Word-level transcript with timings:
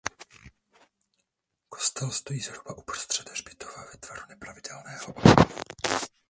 Kostel 1.69 2.11
stojí 2.11 2.39
zhruba 2.39 2.77
uprostřed 2.77 3.29
hřbitova 3.31 3.85
ve 3.91 3.97
tvaru 3.97 4.21
nepravidelného 4.29 5.07
oválu. 5.07 5.51